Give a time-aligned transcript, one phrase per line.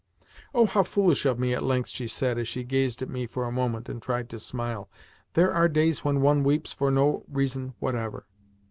[0.55, 3.45] "Oh, how foolish of me!" at length she said, as she gazed at me for
[3.45, 4.89] a moment and tried to smile.
[5.35, 8.25] "There are days when one weeps for no reason whatever."